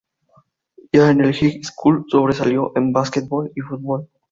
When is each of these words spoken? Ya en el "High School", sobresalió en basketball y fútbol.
Ya 0.91 1.11
en 1.11 1.21
el 1.21 1.31
"High 1.33 1.61
School", 1.63 2.05
sobresalió 2.07 2.71
en 2.75 2.91
basketball 2.91 3.51
y 3.55 3.61
fútbol. 3.61 4.09